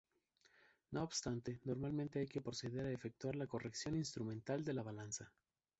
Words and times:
No 0.89 1.03
obstante, 1.03 1.61
normalmente 1.63 2.17
hay 2.17 2.27
que 2.27 2.41
proceder 2.41 2.87
a 2.87 2.91
efectuar 2.91 3.35
la 3.35 3.45
corrección 3.45 3.95
instrumental 3.95 4.65
de 4.65 4.73
la 4.73 4.81
balanza. 4.81 5.31